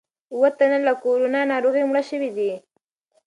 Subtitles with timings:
[0.33, 2.51] اووه تنه له کورونا ناروغۍ مړه شوي دي.